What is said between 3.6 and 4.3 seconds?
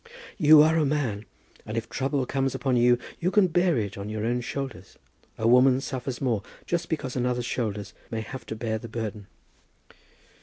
it on your